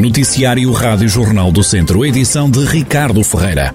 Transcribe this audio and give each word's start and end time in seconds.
Noticiário 0.00 0.72
Rádio 0.72 1.06
Jornal 1.10 1.52
do 1.52 1.62
Centro, 1.62 2.06
edição 2.06 2.50
de 2.50 2.64
Ricardo 2.64 3.22
Ferreira. 3.22 3.74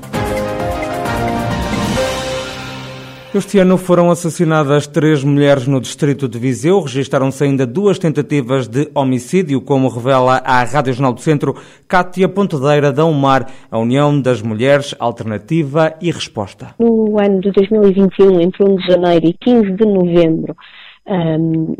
Este 3.32 3.60
ano 3.60 3.78
foram 3.78 4.10
assassinadas 4.10 4.88
três 4.88 5.24
mulheres 5.24 5.68
no 5.68 5.80
distrito 5.80 6.28
de 6.28 6.40
Viseu. 6.40 6.82
Registaram-se 6.82 7.44
ainda 7.44 7.68
duas 7.68 8.00
tentativas 8.00 8.68
de 8.68 8.90
homicídio, 8.96 9.62
como 9.62 9.88
revela 9.88 10.42
a 10.44 10.64
Rádio 10.64 10.94
Jornal 10.94 11.14
do 11.14 11.22
Centro, 11.22 11.56
Cátia 11.88 12.28
Pontedeira 12.28 12.92
da 12.92 13.06
UMAR, 13.06 13.46
a 13.70 13.78
União 13.78 14.20
das 14.20 14.42
Mulheres 14.42 14.96
Alternativa 14.98 15.94
e 16.02 16.10
Resposta. 16.10 16.74
No 16.80 17.20
ano 17.20 17.40
de 17.40 17.52
2021, 17.52 18.42
entre 18.42 18.64
1 18.64 18.76
de 18.78 18.88
janeiro 18.88 19.28
e 19.28 19.34
15 19.34 19.74
de 19.74 19.86
novembro, 19.86 20.56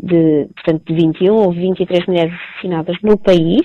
de, 0.00 0.46
portanto, 0.54 0.82
de 0.86 0.94
21, 0.94 1.34
houve 1.34 1.58
23 1.58 2.06
mulheres 2.06 2.32
assassinadas 2.32 2.96
no 3.02 3.18
país, 3.18 3.64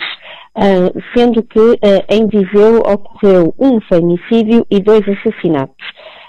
sendo 1.15 1.43
que 1.43 1.79
em 2.09 2.27
Viseu 2.27 2.79
ocorreu 2.79 3.53
um 3.57 3.79
femicídio 3.81 4.65
e 4.69 4.79
dois 4.79 5.01
assassinatos. 5.07 5.85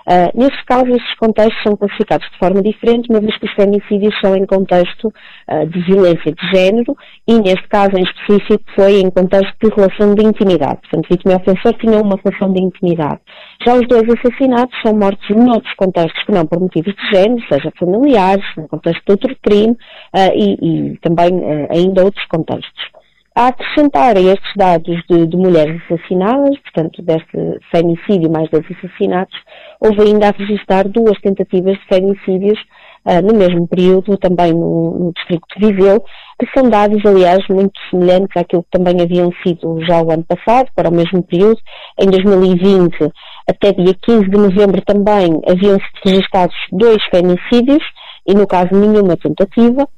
Uh, 0.06 0.34
nestes 0.34 0.60
casos, 0.64 0.88
estes 0.88 1.14
contextos 1.14 1.62
são 1.62 1.76
classificados 1.76 2.28
de 2.28 2.38
forma 2.38 2.60
diferente, 2.60 3.08
uma 3.08 3.20
vez 3.20 3.36
que 3.38 3.46
os 3.46 3.52
femicídios 3.52 4.14
são 4.20 4.34
em 4.34 4.44
contexto 4.44 5.08
uh, 5.08 5.66
de 5.66 5.80
violência 5.82 6.32
de 6.32 6.50
género 6.50 6.96
e, 7.26 7.34
neste 7.38 7.68
caso 7.68 7.92
em 7.96 8.02
específico, 8.02 8.64
foi 8.74 9.00
em 9.00 9.10
contexto 9.10 9.54
de 9.62 9.74
relação 9.74 10.14
de 10.14 10.24
intimidade. 10.24 10.80
Portanto, 10.80 11.08
vítima 11.08 11.32
e 11.34 11.36
ofensor 11.36 11.74
tinham 11.74 12.02
uma 12.02 12.18
relação 12.22 12.52
de 12.52 12.62
intimidade. 12.62 13.20
Já 13.64 13.74
os 13.74 13.86
dois 13.86 14.02
assassinatos 14.08 14.76
são 14.82 14.92
mortos 14.92 15.28
noutros 15.30 15.74
contextos 15.74 16.24
que 16.24 16.32
não 16.32 16.46
por 16.46 16.58
motivos 16.58 16.94
de 16.94 17.16
género, 17.16 17.42
seja 17.48 17.72
familiares, 17.78 18.44
no 18.56 18.66
contexto 18.66 19.02
de 19.04 19.12
outro 19.12 19.36
crime 19.40 19.72
uh, 19.72 20.32
e, 20.34 20.90
e, 20.92 20.98
também 20.98 21.30
ainda 21.70 22.04
outros 22.04 22.24
contextos. 22.26 23.01
A 23.34 23.46
acrescentar 23.46 24.14
a 24.14 24.20
estes 24.20 24.52
dados 24.56 25.02
de, 25.08 25.26
de, 25.26 25.36
mulheres 25.38 25.80
assassinadas, 25.84 26.58
portanto, 26.58 27.00
deste 27.00 27.60
femicídio 27.70 28.30
mais 28.30 28.50
dois 28.50 28.64
assassinatos, 28.70 29.38
houve 29.80 30.02
ainda 30.02 30.28
a 30.28 30.32
registrar 30.32 30.86
duas 30.86 31.18
tentativas 31.22 31.78
de 31.78 31.86
femicídios 31.86 32.58
uh, 33.06 33.22
no 33.22 33.38
mesmo 33.38 33.66
período, 33.66 34.18
também 34.18 34.52
no, 34.52 34.98
no 34.98 35.12
distrito 35.14 35.46
de 35.56 35.72
Viseu, 35.72 36.04
que 36.38 36.46
são 36.54 36.68
dados, 36.68 37.00
aliás, 37.06 37.38
muito 37.48 37.72
semelhantes 37.90 38.36
àquilo 38.36 38.64
que 38.64 38.78
também 38.78 39.00
haviam 39.00 39.30
sido 39.42 39.82
já 39.86 40.02
o 40.02 40.10
ano 40.10 40.24
passado, 40.24 40.68
para 40.74 40.90
o 40.90 40.94
mesmo 40.94 41.22
período. 41.22 41.58
Em 41.98 42.10
2020, 42.10 43.10
até 43.48 43.72
dia 43.72 43.94
15 43.94 44.28
de 44.28 44.36
novembro 44.36 44.82
também, 44.82 45.40
haviam-se 45.48 45.86
registrados 46.04 46.56
dois 46.70 47.02
femicídios, 47.10 47.82
e 48.26 48.34
no 48.34 48.46
caso 48.46 48.74
nenhuma 48.74 49.16
tentativa. 49.16 49.88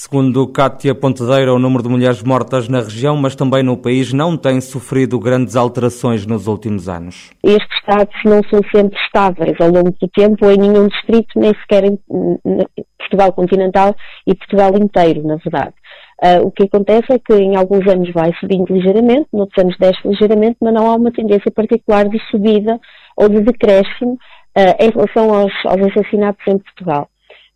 Segundo 0.00 0.46
Cátia 0.46 0.94
Pontedeira, 0.94 1.52
o 1.52 1.58
número 1.58 1.82
de 1.82 1.88
mulheres 1.88 2.22
mortas 2.22 2.68
na 2.68 2.78
região, 2.78 3.16
mas 3.16 3.34
também 3.34 3.64
no 3.64 3.76
país, 3.76 4.12
não 4.12 4.36
tem 4.36 4.60
sofrido 4.60 5.18
grandes 5.18 5.56
alterações 5.56 6.24
nos 6.24 6.46
últimos 6.46 6.88
anos. 6.88 7.32
Estes 7.42 7.82
dados 7.84 8.14
não 8.24 8.40
são 8.48 8.60
sempre 8.72 8.96
estáveis 8.96 9.60
ao 9.60 9.66
longo 9.66 9.90
do 9.90 10.08
tempo 10.14 10.48
em 10.48 10.56
nenhum 10.56 10.86
distrito, 10.86 11.30
nem 11.34 11.52
sequer 11.54 11.82
em 11.82 11.98
Portugal 12.96 13.32
continental 13.32 13.92
e 14.24 14.36
Portugal 14.36 14.70
inteiro, 14.76 15.26
na 15.26 15.34
verdade. 15.34 15.74
Uh, 16.22 16.46
o 16.46 16.52
que 16.52 16.62
acontece 16.62 17.12
é 17.12 17.18
que 17.18 17.34
em 17.34 17.56
alguns 17.56 17.84
anos 17.88 18.08
vai 18.12 18.32
subindo 18.38 18.72
ligeiramente, 18.72 19.26
noutros 19.32 19.64
anos 19.64 19.76
desce 19.80 19.98
ligeiramente, 20.06 20.58
mas 20.60 20.74
não 20.74 20.88
há 20.88 20.94
uma 20.94 21.10
tendência 21.10 21.50
particular 21.50 22.08
de 22.08 22.20
subida 22.30 22.78
ou 23.16 23.28
de 23.28 23.40
decréscimo 23.40 24.12
uh, 24.12 24.76
em 24.78 24.90
relação 24.90 25.34
aos, 25.34 25.52
aos 25.66 25.82
assassinatos 25.90 26.46
em 26.46 26.58
Portugal. 26.58 27.10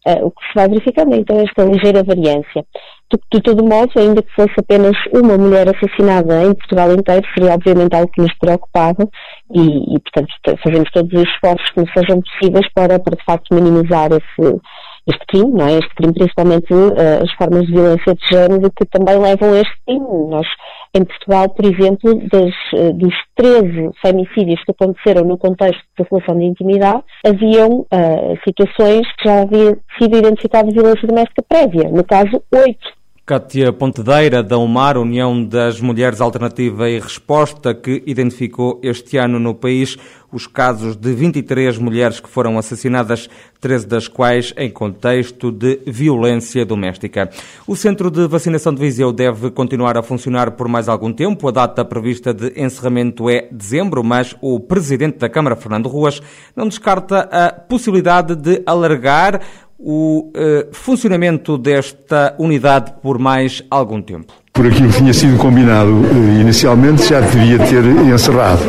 Uh, 0.06 0.26
o 0.26 0.30
que 0.32 0.44
se 0.48 0.54
vai 0.54 0.68
verificando 0.68 1.14
então 1.14 1.38
é 1.38 1.44
esta 1.44 1.64
ligeira 1.64 2.02
variância. 2.02 2.66
De, 3.12 3.18
de, 3.32 3.42
todo 3.42 3.64
modo, 3.64 3.92
ainda 3.96 4.22
que 4.22 4.34
fosse 4.34 4.54
apenas 4.58 4.96
uma 5.12 5.38
mulher 5.38 5.68
assassinada 5.68 6.44
em 6.44 6.54
Portugal 6.54 6.92
inteiro, 6.92 7.26
seria 7.34 7.54
obviamente 7.54 7.94
algo 7.94 8.10
que 8.10 8.22
nos 8.22 8.34
preocupava 8.38 9.08
e, 9.54 9.94
e 9.94 10.00
portanto, 10.00 10.60
fazemos 10.62 10.90
todos 10.90 11.12
os 11.12 11.28
esforços 11.28 11.70
que 11.70 11.80
nos 11.80 11.92
sejam 11.92 12.20
possíveis 12.20 12.66
para, 12.74 12.98
para 12.98 13.16
de 13.16 13.24
facto, 13.24 13.54
minimizar 13.54 14.10
esse, 14.10 14.60
este 15.06 15.26
crime, 15.26 15.52
não 15.52 15.66
é? 15.66 15.78
Este 15.78 15.94
crime, 15.94 16.14
principalmente 16.14 16.72
uh, 16.72 17.22
as 17.22 17.32
formas 17.34 17.66
de 17.66 17.72
violência 17.72 18.14
de 18.14 18.26
género 18.30 18.72
que 18.76 18.84
também 18.86 19.18
levam 19.18 19.52
a 19.52 19.60
este 19.60 19.76
crime. 19.86 20.06
Nós, 20.28 20.46
em 20.94 21.04
Portugal, 21.04 21.48
por 21.48 21.64
exemplo, 21.64 22.14
das, 22.28 22.54
uh, 22.74 22.92
dos 22.92 23.14
13 23.36 23.90
femicídios 24.00 24.62
que 24.64 24.72
aconteceram 24.72 25.24
no 25.24 25.38
contexto 25.38 25.82
de 25.98 26.06
relação 26.10 26.38
de 26.38 26.44
intimidade, 26.44 27.02
haviam 27.24 27.80
uh, 27.80 28.38
situações 28.44 29.06
que 29.16 29.28
já 29.28 29.42
havia 29.42 29.78
sido 29.98 30.18
identificada 30.18 30.70
violência 30.70 31.08
doméstica 31.08 31.42
prévia. 31.48 31.88
No 31.88 32.04
caso, 32.04 32.42
8 32.54 33.01
Cátia 33.24 33.72
Pontedeira, 33.72 34.42
da 34.42 34.58
UMAR, 34.58 34.98
União 34.98 35.44
das 35.44 35.80
Mulheres 35.80 36.20
Alternativa 36.20 36.90
e 36.90 36.98
Resposta, 36.98 37.72
que 37.72 38.02
identificou 38.04 38.80
este 38.82 39.16
ano 39.16 39.38
no 39.38 39.54
país 39.54 39.96
os 40.32 40.48
casos 40.48 40.96
de 40.96 41.12
23 41.12 41.78
mulheres 41.78 42.18
que 42.18 42.28
foram 42.28 42.58
assassinadas, 42.58 43.30
13 43.60 43.86
das 43.86 44.08
quais 44.08 44.52
em 44.56 44.68
contexto 44.70 45.52
de 45.52 45.78
violência 45.86 46.66
doméstica. 46.66 47.30
O 47.64 47.76
Centro 47.76 48.10
de 48.10 48.26
Vacinação 48.26 48.74
de 48.74 48.80
Viseu 48.80 49.12
deve 49.12 49.52
continuar 49.52 49.96
a 49.96 50.02
funcionar 50.02 50.52
por 50.52 50.66
mais 50.66 50.88
algum 50.88 51.12
tempo. 51.12 51.46
A 51.46 51.52
data 51.52 51.84
prevista 51.84 52.34
de 52.34 52.60
encerramento 52.60 53.30
é 53.30 53.46
dezembro, 53.52 54.02
mas 54.02 54.34
o 54.40 54.58
Presidente 54.58 55.18
da 55.18 55.28
Câmara, 55.28 55.54
Fernando 55.54 55.88
Ruas, 55.88 56.20
não 56.56 56.66
descarta 56.66 57.20
a 57.30 57.52
possibilidade 57.52 58.34
de 58.34 58.62
alargar 58.66 59.40
o 59.82 60.30
uh, 60.30 60.72
funcionamento 60.72 61.58
desta 61.58 62.36
unidade 62.38 62.94
por 63.02 63.18
mais 63.18 63.64
algum 63.68 64.00
tempo? 64.00 64.41
Por 64.52 64.66
aquilo 64.66 64.90
que 64.90 64.98
tinha 64.98 65.14
sido 65.14 65.38
combinado 65.38 65.90
uh, 65.90 66.40
inicialmente, 66.40 67.08
já 67.08 67.20
devia 67.20 67.58
ter 67.58 67.82
encerrado. 67.84 68.60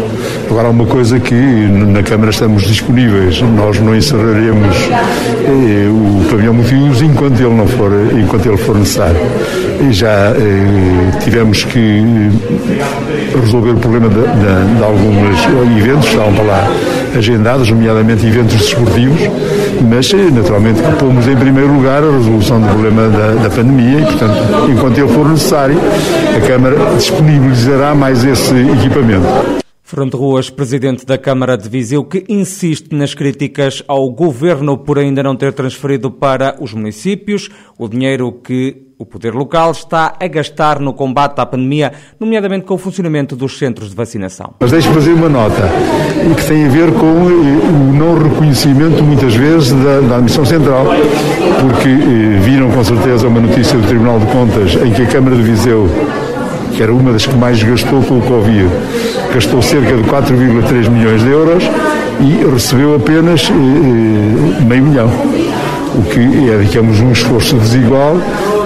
Agora, 0.49 0.69
uma 0.69 0.85
coisa 0.85 1.19
que 1.19 1.35
na 1.35 2.01
Câmara 2.01 2.31
estamos 2.31 2.63
disponíveis, 2.63 3.41
nós 3.41 3.79
não 3.81 3.93
encerraremos 3.93 4.77
uh, 4.77 6.21
o 6.21 6.25
pavilhão 6.31 6.53
multiusos 6.53 7.01
enquanto 7.01 7.37
ele 7.37 7.53
não 7.53 7.67
for, 7.67 7.91
enquanto 8.17 8.45
ele 8.45 8.55
for 8.55 8.77
necessário. 8.77 9.19
E 9.81 9.91
já 9.91 10.33
tivemos 11.21 11.65
que 11.65 12.01
resolver 13.41 13.71
o 13.71 13.77
problema 13.77 14.07
de, 14.07 14.15
de, 14.15 14.77
de 14.77 14.83
alguns 14.83 15.77
eventos 15.77 16.07
estavam 16.07 16.33
para 16.33 16.43
lá 16.45 16.67
agendados, 17.17 17.69
nomeadamente 17.69 18.25
eventos 18.25 18.55
desportivos, 18.55 19.19
mas 19.89 20.11
naturalmente 20.31 20.81
que 20.81 20.91
pomos 20.93 21.27
em 21.27 21.35
primeiro 21.35 21.73
lugar 21.73 22.03
a 22.03 22.11
resolução 22.11 22.59
do 22.59 22.67
problema 22.67 23.07
da, 23.07 23.43
da 23.43 23.49
pandemia 23.49 23.99
e, 23.99 24.03
portanto, 24.03 24.69
enquanto 24.69 24.97
ele 24.97 25.07
for 25.09 25.29
necessário, 25.29 25.72
a 26.35 26.47
Câmara 26.47 26.77
disponibilizará 26.95 27.95
mais 27.95 28.23
esse 28.23 28.53
equipamento. 28.53 29.62
Fernando 29.93 30.17
Ruas, 30.17 30.49
presidente 30.49 31.05
da 31.05 31.19
Câmara 31.19 31.55
de 31.55 31.69
Viseu, 31.69 32.03
que 32.03 32.25
insiste 32.27 32.95
nas 32.95 33.13
críticas 33.13 33.83
ao 33.87 34.09
governo 34.09 34.75
por 34.75 34.97
ainda 34.97 35.21
não 35.21 35.35
ter 35.35 35.53
transferido 35.53 36.09
para 36.09 36.55
os 36.59 36.73
municípios 36.73 37.47
o 37.77 37.87
dinheiro 37.87 38.31
que 38.31 38.87
o 38.97 39.05
poder 39.05 39.35
local 39.35 39.69
está 39.69 40.15
a 40.19 40.27
gastar 40.27 40.79
no 40.79 40.93
combate 40.93 41.39
à 41.39 41.45
pandemia, 41.45 41.91
nomeadamente 42.19 42.65
com 42.65 42.73
o 42.73 42.77
funcionamento 42.79 43.35
dos 43.35 43.59
centros 43.59 43.91
de 43.91 43.95
vacinação. 43.95 44.55
Mas 44.59 44.71
deixe-me 44.71 44.95
fazer 44.95 45.13
uma 45.13 45.29
nota, 45.29 45.69
que 46.37 46.47
tem 46.47 46.65
a 46.65 46.69
ver 46.69 46.91
com 46.93 47.05
eh, 47.05 47.67
o 47.69 47.93
não 47.93 48.17
reconhecimento, 48.17 49.03
muitas 49.03 49.35
vezes, 49.35 49.73
da, 49.73 49.99
da 49.99 50.27
Central, 50.27 50.87
porque 51.61 51.89
eh, 51.89 52.39
viram 52.39 52.71
com 52.71 52.83
certeza 52.83 53.27
uma 53.27 53.41
notícia 53.41 53.77
do 53.77 53.87
Tribunal 53.87 54.19
de 54.19 54.25
Contas 54.25 54.73
em 54.73 54.91
que 54.91 55.03
a 55.03 55.05
Câmara 55.05 55.35
de 55.35 55.43
Viseu 55.43 55.87
que 56.75 56.81
era 56.81 56.93
uma 56.93 57.13
das 57.13 57.25
que 57.25 57.35
mais 57.35 57.61
gastou 57.61 58.01
com 58.01 58.17
o 58.17 58.21
Covid, 58.21 58.67
gastou 59.33 59.61
cerca 59.61 59.95
de 59.95 60.03
4,3 60.03 60.89
milhões 60.89 61.23
de 61.23 61.29
euros 61.29 61.63
e 62.19 62.45
recebeu 62.51 62.95
apenas 62.95 63.49
eh, 63.49 63.53
eh, 63.53 64.63
meio 64.63 64.83
milhão. 64.83 65.09
O 65.95 66.03
que 66.03 66.19
é, 66.49 66.57
digamos, 66.63 66.99
um 66.99 67.11
esforço 67.11 67.55
desigual 67.57 68.17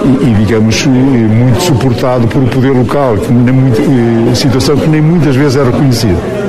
e, 0.04 0.30
e 0.30 0.34
digamos, 0.34 0.84
eh, 0.86 0.88
muito 0.88 1.62
suportado 1.62 2.26
por 2.28 2.42
o 2.42 2.46
poder 2.46 2.72
local, 2.72 3.16
que 3.16 3.32
nem 3.32 4.30
eh, 4.30 4.34
situação 4.34 4.76
que 4.76 4.88
nem 4.88 5.00
muitas 5.00 5.34
vezes 5.34 5.56
é 5.56 5.64
reconhecida. 5.64 6.47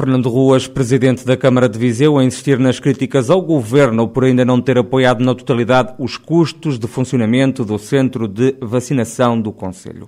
Fernando 0.00 0.30
Ruas, 0.30 0.66
presidente 0.66 1.26
da 1.26 1.36
Câmara 1.36 1.68
de 1.68 1.78
Viseu, 1.78 2.16
a 2.16 2.24
insistir 2.24 2.58
nas 2.58 2.80
críticas 2.80 3.28
ao 3.28 3.42
governo 3.42 4.08
por 4.08 4.24
ainda 4.24 4.46
não 4.46 4.58
ter 4.58 4.78
apoiado 4.78 5.22
na 5.22 5.34
totalidade 5.34 5.92
os 5.98 6.16
custos 6.16 6.78
de 6.78 6.86
funcionamento 6.86 7.66
do 7.66 7.78
centro 7.78 8.26
de 8.26 8.56
vacinação 8.62 9.38
do 9.38 9.52
Conselho. 9.52 10.06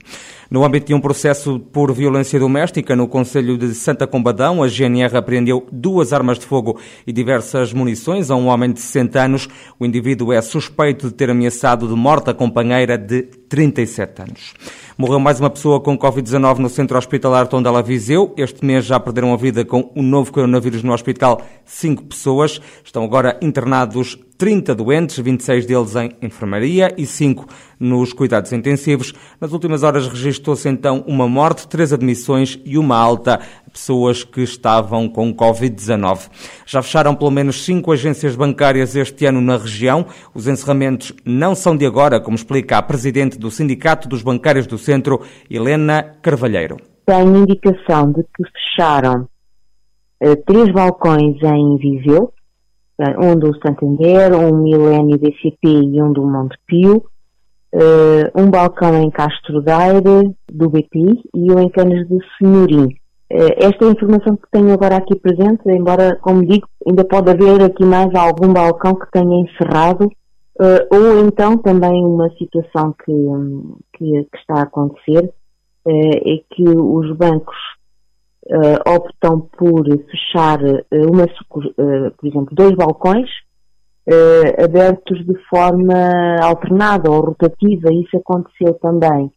No 0.51 0.65
âmbito 0.65 0.87
de 0.87 0.95
um 0.95 1.01
processo 1.01 1.61
por 1.61 1.93
violência 1.93 2.41
doméstica 2.41 2.97
no 2.97 3.07
Conselho 3.07 3.59
de 3.59 3.75
Santa 3.75 4.07
Combadão, 4.07 4.63
a 4.63 4.67
GNR 4.67 5.15
apreendeu 5.15 5.67
duas 5.71 6.15
armas 6.15 6.39
de 6.39 6.47
fogo 6.47 6.81
e 7.07 7.13
diversas 7.13 7.75
munições 7.75 8.31
a 8.31 8.35
um 8.35 8.47
homem 8.47 8.73
de 8.73 8.81
60 8.81 9.21
anos. 9.21 9.49
O 9.79 9.85
indivíduo 9.85 10.33
é 10.33 10.41
suspeito 10.41 11.09
de 11.09 11.13
ter 11.13 11.29
ameaçado 11.29 11.87
de 11.87 11.95
morte 11.95 12.31
a 12.31 12.35
companheira 12.35 12.97
de 12.97 13.29
37 13.53 14.23
anos. 14.23 14.55
Morreu 14.97 15.21
mais 15.21 15.39
uma 15.39 15.51
pessoa 15.51 15.79
com 15.79 15.99
Covid-19 15.99 16.57
no 16.57 16.71
centro 16.71 16.97
hospitalar 16.97 17.47
Tondela 17.47 17.83
Viseu. 17.83 18.33
Este 18.35 18.65
mês 18.65 18.87
já 18.87 18.99
perderam 18.99 19.31
a 19.35 19.37
vida 19.37 19.63
com 19.63 19.93
o 19.95 20.03
novo 20.03 20.33
coronavírus 20.33 20.83
no 20.83 20.91
hospital 20.91 21.43
cinco 21.67 22.03
pessoas. 22.03 22.63
Estão 22.83 23.05
agora 23.05 23.39
internados 23.43 24.19
30 24.43 24.75
doentes, 24.75 25.17
26 25.21 25.67
deles 25.67 25.95
em 25.95 26.11
enfermaria 26.21 26.93
e 26.99 27.07
5 27.07 27.47
nos 27.79 28.13
cuidados 28.13 28.53
intensivos. 28.53 29.15
Nas 29.41 29.53
últimas 29.53 29.85
horas 29.85 30.09
registrou-se 30.09 30.69
então 30.69 31.05
uma 31.07 31.29
morte, 31.29 31.69
três 31.69 31.93
admissões 31.93 32.59
e 32.65 32.77
uma 32.77 32.97
alta 32.97 33.39
pessoas 33.73 34.25
que 34.25 34.41
estavam 34.41 35.09
com 35.09 35.33
Covid-19. 35.33 36.29
Já 36.67 36.83
fecharam 36.83 37.15
pelo 37.15 37.31
menos 37.31 37.65
cinco 37.65 37.93
agências 37.93 38.35
bancárias 38.35 38.97
este 38.97 39.27
ano 39.27 39.41
na 39.41 39.57
região. 39.57 40.07
Os 40.35 40.49
encerramentos 40.49 41.13
não 41.25 41.55
são 41.55 41.77
de 41.77 41.87
agora, 41.87 42.21
como 42.21 42.35
explica 42.35 42.79
a 42.79 42.83
presidente 42.83 43.39
do 43.39 43.49
Sindicato 43.49 44.09
dos 44.09 44.25
Bancários 44.25 44.67
do 44.67 44.77
Centro, 44.77 45.21
Helena 45.49 46.17
Carvalheiro. 46.21 46.79
Tenho 47.07 47.37
indicação 47.37 48.11
de 48.11 48.25
que 48.25 48.43
fecharam 48.51 49.29
uh, 50.21 50.37
três 50.45 50.73
balcões 50.73 51.41
em 51.45 51.77
Viseu, 51.77 52.33
um 53.19 53.37
do 53.37 53.53
Santander, 53.59 54.35
um 54.35 54.63
Milênio 54.63 55.19
BCP 55.19 55.69
e 55.69 56.03
um 56.03 56.13
do 56.13 56.23
Montepio, 56.23 57.05
uh, 57.75 58.41
um 58.41 58.51
balcão 58.51 58.95
em 59.03 59.11
Castro 59.11 59.61
Daire, 59.63 60.35
do 60.51 60.69
BPI, 60.69 61.23
e 61.35 61.53
um 61.53 61.59
em 61.59 61.69
Canas 61.69 62.07
de 62.09 62.19
Senhorim. 62.39 62.95
Uh, 63.31 63.55
esta 63.57 63.85
é 63.85 63.89
a 63.89 63.93
informação 63.93 64.37
que 64.37 64.51
tenho 64.51 64.73
agora 64.73 64.97
aqui 64.97 65.17
presente, 65.17 65.63
embora, 65.67 66.17
como 66.21 66.47
digo, 66.47 66.69
ainda 66.87 67.05
pode 67.05 67.31
haver 67.31 67.63
aqui 67.63 67.85
mais 67.85 68.15
algum 68.15 68.53
balcão 68.53 68.95
que 68.95 69.11
tenha 69.11 69.41
encerrado, 69.41 70.05
uh, 70.05 70.95
ou 70.95 71.27
então 71.27 71.57
também 71.59 72.05
uma 72.05 72.31
situação 72.31 72.95
que, 73.05 73.13
que, 73.95 74.25
que 74.25 74.39
está 74.39 74.61
a 74.61 74.63
acontecer, 74.63 75.33
é 75.85 76.41
que 76.55 76.63
os 76.63 77.17
bancos 77.17 77.57
optam 78.87 79.49
por 79.57 79.85
fechar 80.11 80.59
uma, 80.91 81.27
por 81.47 82.27
exemplo, 82.27 82.49
dois 82.53 82.75
balcões 82.75 83.29
uh, 84.09 84.65
abertos 84.65 85.25
de 85.25 85.35
forma 85.49 86.37
alternada 86.43 87.11
ou 87.11 87.21
rotativa. 87.21 87.93
Isso 87.93 88.17
aconteceu 88.17 88.75
também 88.75 89.31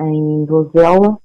em 0.00 0.46
Vozela, 0.46 1.18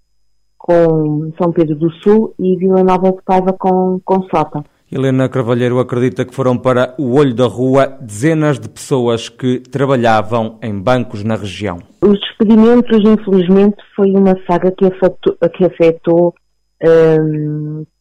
com 0.57 1.31
São 1.39 1.51
Pedro 1.51 1.75
do 1.75 1.91
Sul 2.01 2.33
e 2.39 2.55
Vila 2.57 2.83
Nova 2.83 3.11
de 3.11 3.21
Paiva 3.23 3.53
com, 3.53 3.99
com 4.03 4.23
Sota. 4.23 4.63
Helena 4.91 5.27
Carvalheiro 5.27 5.79
acredita 5.79 6.23
que 6.23 6.35
foram 6.35 6.55
para 6.55 6.93
o 6.99 7.15
olho 7.17 7.33
da 7.33 7.47
rua 7.47 7.87
dezenas 7.99 8.59
de 8.59 8.69
pessoas 8.69 9.27
que 9.27 9.59
trabalhavam 9.59 10.59
em 10.61 10.79
bancos 10.79 11.23
na 11.23 11.35
região. 11.35 11.79
Os 11.99 12.19
despedimentos, 12.19 12.99
infelizmente, 13.03 13.77
foi 13.95 14.11
uma 14.11 14.37
saga 14.45 14.71
que 14.71 14.85
afetou, 14.85 15.35
que 15.55 15.65
afetou 15.65 16.35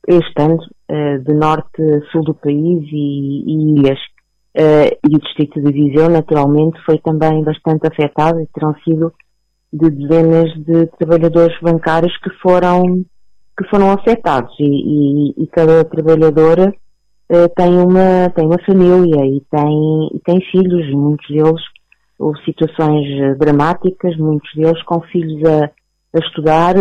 este 0.08 0.43
ano, 0.43 0.58
uh, 0.90 1.19
de 1.23 1.34
norte 1.34 1.82
a 1.82 2.11
sul 2.11 2.25
do 2.25 2.34
país 2.34 2.82
e, 2.90 3.44
e 3.46 3.79
ilhas. 3.79 3.99
Uh, 4.55 4.93
e 5.08 5.17
o 5.17 5.19
distrito 5.20 5.62
de 5.62 5.73
Viseu, 5.73 6.11
naturalmente, 6.11 6.79
foi 6.84 6.99
também 6.99 7.43
bastante 7.43 7.87
afetado 7.87 8.40
e 8.40 8.46
terão 8.49 8.75
sido 8.84 9.12
de 9.73 9.88
dezenas 9.88 10.52
de 10.64 10.87
trabalhadores 10.99 11.58
bancários 11.62 12.14
que 12.19 12.31
foram, 12.43 13.02
que 13.56 13.69
foram 13.70 13.90
afetados 13.90 14.55
e, 14.58 14.64
e, 14.64 15.43
e 15.43 15.46
cada 15.46 15.84
trabalhadora 15.84 16.75
uh, 17.31 17.49
tem, 17.56 17.79
uma, 17.79 18.29
tem 18.34 18.44
uma 18.44 18.62
família 18.67 19.25
e 19.25 19.40
tem, 19.50 20.08
e 20.14 20.20
tem 20.25 20.40
filhos, 20.50 20.93
muitos 20.93 21.26
deles 21.29 21.62
houve 22.19 22.38
situações 22.44 23.38
dramáticas, 23.38 24.17
muitos 24.19 24.52
deles 24.55 24.82
com 24.82 25.00
filhos 25.02 25.43
a, 25.49 25.64
a 25.64 26.19
estudar, 26.19 26.75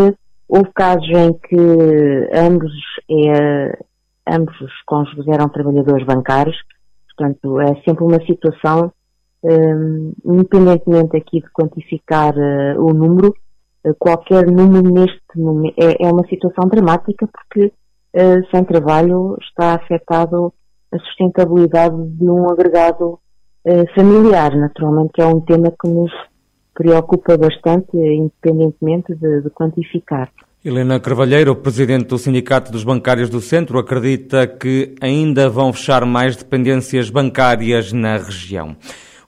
houve 0.52 0.70
casos 0.76 1.10
em 1.10 1.34
que 1.34 2.30
ambos, 2.34 2.72
é, 3.10 3.80
ambos 4.28 4.60
os 4.62 4.82
cônjuges 4.86 5.28
eram 5.28 5.50
trabalhadores 5.50 6.06
bancários, 6.06 6.58
Portanto, 7.22 7.60
é 7.62 7.76
sempre 7.88 8.04
uma 8.04 8.20
situação, 8.26 8.92
um, 9.44 10.14
independentemente 10.26 11.18
aqui 11.18 11.42
de 11.42 11.50
quantificar 11.52 12.34
uh, 12.36 12.84
o 12.84 12.94
número, 12.94 13.36
uh, 13.86 13.96
qualquer 14.00 14.48
número 14.48 14.92
neste 14.92 15.22
momento 15.36 15.76
é, 15.78 15.98
é, 16.00 16.12
uma 16.12 16.26
situação 16.28 16.68
dramática 16.68 17.28
porque 17.28 17.66
uh, 17.66 18.50
sem 18.50 18.64
trabalho 18.64 19.38
está 19.42 19.76
afetado 19.76 20.52
a 20.92 20.98
sustentabilidade 21.00 21.96
de 22.18 22.30
um 22.30 22.50
agregado 22.50 23.20
familiar, 23.96 24.56
naturalmente, 24.58 25.12
que 25.14 25.22
é 25.22 25.26
um 25.26 25.40
tema 25.40 25.72
que 25.80 25.88
nos 25.88 26.12
preocupa 26.82 27.38
bastante, 27.38 27.96
independentemente 27.96 29.14
de, 29.14 29.42
de 29.42 29.50
quantificar. 29.52 30.32
Helena 30.66 31.00
Carvalheiro, 31.00 31.56
presidente 31.56 32.08
do 32.08 32.18
Sindicato 32.18 32.72
dos 32.72 32.84
Bancários 32.84 33.30
do 33.30 33.40
Centro, 33.40 33.78
acredita 33.78 34.48
que 34.48 34.96
ainda 35.00 35.48
vão 35.48 35.72
fechar 35.72 36.06
mais 36.06 36.36
dependências 36.36 37.10
bancárias 37.10 37.92
na 37.92 38.18
região. 38.18 38.76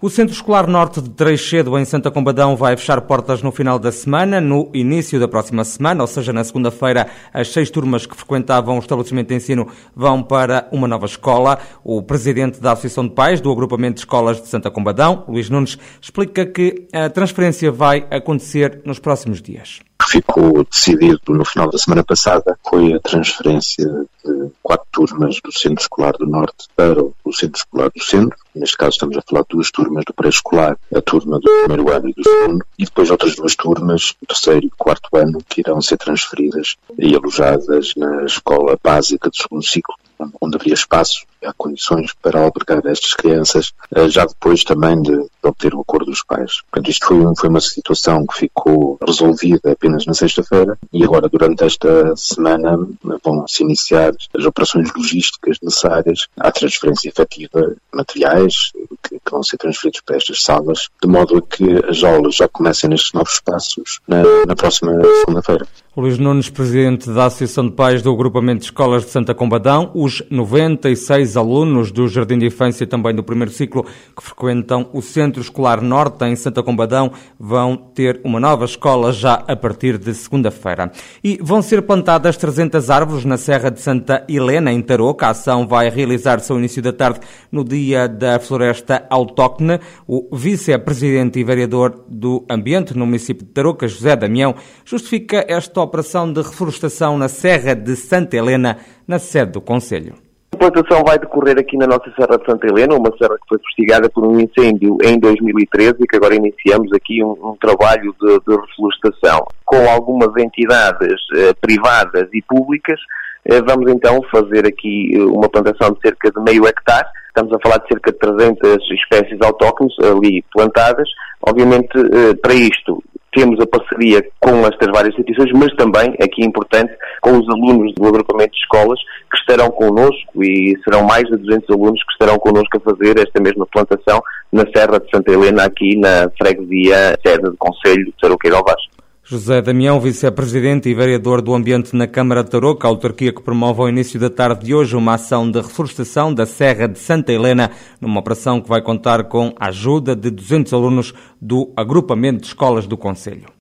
O 0.03 0.09
Centro 0.09 0.33
Escolar 0.33 0.67
Norte 0.67 0.99
de 0.99 1.09
Treixedo, 1.11 1.79
em 1.79 1.85
Santa 1.85 2.11
Combadão, 2.11 2.57
vai 2.57 2.75
fechar 2.75 2.99
portas 2.99 3.41
no 3.41 3.53
final 3.53 3.79
da 3.79 3.89
semana. 3.89 4.41
No 4.41 4.69
início 4.73 5.17
da 5.17 5.29
próxima 5.29 5.63
semana, 5.63 6.03
ou 6.03 6.07
seja, 6.07 6.33
na 6.33 6.43
segunda-feira, 6.43 7.07
as 7.33 7.47
seis 7.53 7.71
turmas 7.71 8.05
que 8.05 8.13
frequentavam 8.13 8.75
o 8.75 8.79
estabelecimento 8.79 9.29
de 9.29 9.35
ensino 9.35 9.65
vão 9.95 10.21
para 10.21 10.67
uma 10.73 10.89
nova 10.89 11.05
escola. 11.05 11.57
O 11.85 12.03
presidente 12.03 12.59
da 12.59 12.73
Associação 12.73 13.07
de 13.07 13.13
Pais 13.13 13.39
do 13.39 13.49
Agrupamento 13.49 13.93
de 13.93 14.01
Escolas 14.01 14.41
de 14.41 14.49
Santa 14.49 14.69
Combadão, 14.69 15.23
Luís 15.25 15.49
Nunes, 15.49 15.77
explica 16.01 16.45
que 16.45 16.85
a 16.91 17.09
transferência 17.09 17.71
vai 17.71 18.05
acontecer 18.11 18.81
nos 18.83 18.99
próximos 18.99 19.41
dias 19.41 19.79
ficou 20.13 20.63
decidido 20.65 21.19
no 21.29 21.43
final 21.43 21.71
da 21.71 21.77
semana 21.77 22.03
passada 22.03 22.59
foi 22.69 22.93
a 22.93 22.99
transferência 22.99 23.85
de 24.23 24.51
quatro 24.61 24.85
turmas 24.91 25.39
do 25.43 25.51
Centro 25.51 25.81
Escolar 25.81 26.13
do 26.19 26.27
Norte 26.27 26.67
para 26.75 27.01
o 27.01 27.33
Centro 27.33 27.57
Escolar 27.57 27.89
do 27.89 28.03
Centro. 28.03 28.37
Neste 28.55 28.77
caso 28.77 28.91
estamos 28.91 29.17
a 29.17 29.21
falar 29.21 29.41
de 29.41 29.47
duas 29.49 29.71
turmas 29.71 30.03
do 30.05 30.13
pré-escolar, 30.13 30.77
a 30.93 31.01
turma 31.01 31.39
do 31.39 31.51
primeiro 31.65 31.91
ano 31.91 32.09
e 32.09 32.13
do 32.13 32.23
segundo, 32.23 32.65
e 32.77 32.85
depois 32.85 33.09
outras 33.09 33.35
duas 33.35 33.55
turmas, 33.55 34.15
do 34.21 34.27
terceiro 34.27 34.67
e 34.67 34.69
quarto 34.69 35.09
ano, 35.15 35.39
que 35.49 35.61
irão 35.61 35.81
ser 35.81 35.97
transferidas 35.97 36.75
e 36.97 37.15
alojadas 37.15 37.93
na 37.95 38.25
escola 38.25 38.77
básica 38.81 39.29
do 39.29 39.35
segundo 39.35 39.63
ciclo 39.63 39.95
onde 40.41 40.55
haveria 40.55 40.73
espaço, 40.73 41.25
há 41.45 41.53
condições 41.53 42.13
para 42.21 42.39
albergar 42.39 42.81
estas 42.85 43.13
crianças, 43.13 43.73
eh, 43.95 44.09
já 44.09 44.25
depois 44.25 44.63
também 44.63 45.01
de, 45.01 45.15
de 45.15 45.29
obter 45.43 45.73
o 45.73 45.81
acordo 45.81 46.05
dos 46.05 46.23
pais. 46.23 46.61
Portanto, 46.71 46.89
isto 46.89 47.07
foi, 47.07 47.35
foi 47.37 47.49
uma 47.49 47.61
situação 47.61 48.25
que 48.25 48.37
ficou 48.37 48.97
resolvida 49.05 49.71
apenas 49.71 50.05
na 50.05 50.13
sexta-feira 50.13 50.77
e 50.91 51.03
agora, 51.03 51.29
durante 51.29 51.63
esta 51.63 52.15
semana, 52.15 52.77
vão-se 53.23 53.63
iniciar 53.63 54.13
as 54.37 54.45
operações 54.45 54.89
logísticas 54.95 55.57
necessárias 55.61 56.27
à 56.39 56.51
transferência 56.51 57.09
efetiva 57.09 57.61
de 57.61 57.77
materiais 57.93 58.71
que, 59.03 59.19
que, 59.19 59.31
vão 59.31 59.43
ser 59.43 59.57
transferidos 59.57 60.01
para 60.01 60.17
estas 60.17 60.43
salas, 60.43 60.89
de 61.01 61.07
modo 61.07 61.37
a 61.37 61.41
que 61.41 61.85
as 61.89 62.03
aulas 62.03 62.35
já 62.35 62.47
comecem 62.47 62.89
nestes 62.89 63.13
novos 63.13 63.33
espaços 63.33 63.99
na, 64.07 64.23
na 64.45 64.55
próxima 64.55 64.93
segunda-feira. 65.19 65.67
Luís 65.95 66.17
Nunes, 66.17 66.49
presidente 66.49 67.07
da 67.11 67.25
Associação 67.25 67.69
de 67.69 67.75
Pais 67.75 68.01
do 68.01 68.11
Agrupamento 68.11 68.61
de 68.61 68.65
Escolas 68.65 69.05
de 69.05 69.11
Santa 69.11 69.35
Combadão, 69.35 69.91
os 69.93 70.23
96 70.27 71.32
alunos 71.37 71.91
do 71.91 72.07
Jardim 72.07 72.37
de 72.37 72.47
Infância 72.47 72.85
também 72.85 73.13
do 73.13 73.23
primeiro 73.23 73.51
ciclo 73.51 73.83
que 73.83 74.23
frequentam 74.23 74.89
o 74.93 75.01
Centro 75.01 75.41
Escolar 75.41 75.81
Norte 75.81 76.25
em 76.25 76.35
Santa 76.35 76.63
Combadão 76.63 77.11
vão 77.39 77.75
ter 77.75 78.19
uma 78.23 78.39
nova 78.39 78.65
escola 78.65 79.11
já 79.11 79.43
a 79.47 79.55
partir 79.55 79.97
de 79.97 80.13
segunda-feira. 80.13 80.91
E 81.23 81.37
vão 81.41 81.61
ser 81.61 81.81
plantadas 81.81 82.37
300 82.37 82.89
árvores 82.89 83.25
na 83.25 83.37
Serra 83.37 83.69
de 83.69 83.79
Santa 83.79 84.25
Helena, 84.27 84.71
em 84.71 84.81
Tarouca. 84.81 85.27
A 85.27 85.29
ação 85.29 85.67
vai 85.67 85.89
realizar-se 85.89 86.51
ao 86.51 86.57
início 86.57 86.81
da 86.81 86.93
tarde 86.93 87.19
no 87.51 87.63
Dia 87.63 88.07
da 88.07 88.39
Floresta 88.39 89.05
Autóctone. 89.09 89.79
O 90.07 90.35
vice-presidente 90.35 91.39
e 91.39 91.43
vereador 91.43 92.05
do 92.07 92.45
Ambiente 92.49 92.97
no 92.97 93.05
município 93.05 93.45
de 93.45 93.51
Tarouca, 93.51 93.87
José 93.87 94.15
Damião, 94.15 94.55
justifica 94.85 95.45
esta 95.47 95.81
operação 95.81 96.31
de 96.31 96.41
reflorestação 96.41 97.17
na 97.17 97.27
Serra 97.27 97.73
de 97.73 97.95
Santa 97.95 98.35
Helena, 98.35 98.77
na 99.07 99.19
sede 99.19 99.51
do 99.53 99.61
Conselho. 99.61 100.32
A 100.63 100.71
plantação 100.71 101.03
vai 101.05 101.19
decorrer 101.19 101.59
aqui 101.59 101.75
na 101.75 101.85
nossa 101.85 102.09
Serra 102.17 102.37
de 102.37 102.45
Santa 102.45 102.65
Helena, 102.65 102.95
uma 102.95 103.11
serra 103.17 103.35
que 103.35 103.49
foi 103.49 103.57
investigada 103.57 104.09
por 104.09 104.25
um 104.25 104.39
incêndio 104.39 104.97
em 105.03 105.19
2013 105.19 105.95
e 105.99 106.07
que 106.07 106.15
agora 106.15 106.35
iniciamos 106.35 106.89
aqui 106.93 107.21
um, 107.21 107.31
um 107.31 107.57
trabalho 107.59 108.15
de, 108.17 108.39
de, 108.47 108.55
reflorestação. 108.55 109.45
Com 109.65 109.89
algumas 109.89 110.29
entidades 110.37 111.19
eh, 111.35 111.53
privadas 111.59 112.29
e 112.33 112.41
públicas, 112.43 112.97
eh, 113.43 113.61
vamos 113.61 113.91
então 113.91 114.21
fazer 114.31 114.65
aqui 114.65 115.11
eh, 115.13 115.25
uma 115.25 115.49
plantação 115.49 115.91
de 115.91 115.99
cerca 115.99 116.31
de 116.31 116.41
meio 116.41 116.65
hectare. 116.65 117.09
Estamos 117.27 117.51
a 117.51 117.59
falar 117.61 117.79
de 117.79 117.87
cerca 117.89 118.13
de 118.13 118.19
300 118.19 118.91
espécies 118.91 119.41
autóctones 119.41 119.93
ali 119.99 120.45
plantadas. 120.53 121.09
Obviamente, 121.41 121.91
eh, 121.97 122.35
para 122.41 122.53
isto, 122.53 123.03
temos 123.33 123.59
a 123.59 123.67
parceria 123.67 124.23
com 124.39 124.59
estas 124.65 124.89
várias 124.91 125.13
instituições, 125.13 125.51
mas 125.53 125.73
também, 125.75 126.15
aqui 126.21 126.43
importante, 126.43 126.93
com 127.21 127.37
os 127.37 127.47
alunos 127.49 127.93
do 127.95 128.07
agrupamento 128.07 128.51
de 128.51 128.59
escolas 128.59 128.99
que 129.31 129.37
estarão 129.39 129.69
connosco 129.71 130.43
e 130.43 130.77
serão 130.83 131.03
mais 131.03 131.23
de 131.23 131.37
200 131.37 131.69
alunos 131.69 132.03
que 132.03 132.13
estarão 132.13 132.37
connosco 132.37 132.77
a 132.77 132.91
fazer 132.91 133.17
esta 133.19 133.41
mesma 133.41 133.65
plantação 133.65 134.21
na 134.51 134.63
Serra 134.75 134.99
de 134.99 135.09
Santa 135.09 135.31
Helena, 135.31 135.65
aqui 135.65 135.97
na 135.97 136.29
freguesia 136.39 137.17
sede 137.25 137.43
do 137.43 137.57
Conselho 137.57 138.05
de 138.05 138.13
Saruqueiro 138.21 138.63
Vaz. 138.63 138.92
José 139.25 139.61
Damião, 139.61 140.01
vice-presidente 140.01 140.89
e 140.89 140.93
vereador 140.93 141.41
do 141.41 141.53
Ambiente 141.53 141.95
na 141.95 142.05
Câmara 142.05 142.43
de 142.43 142.49
Tarouca, 142.49 142.89
autarquia 142.89 143.31
que 143.31 143.41
promove 143.41 143.79
ao 143.79 143.87
início 143.87 144.19
da 144.19 144.29
tarde 144.29 144.65
de 144.65 144.75
hoje 144.75 144.97
uma 144.97 145.13
ação 145.13 145.49
de 145.49 145.61
reflorestação 145.61 146.33
da 146.33 146.45
Serra 146.45 146.89
de 146.89 146.99
Santa 146.99 147.31
Helena, 147.31 147.71
numa 148.01 148.19
operação 148.19 148.59
que 148.59 148.67
vai 148.67 148.81
contar 148.81 149.23
com 149.23 149.53
a 149.57 149.67
ajuda 149.67 150.13
de 150.13 150.29
200 150.29 150.73
alunos 150.73 151.13
do 151.41 151.71
agrupamento 151.73 152.41
de 152.41 152.47
escolas 152.47 152.85
do 152.85 152.97
Conselho. 152.97 153.53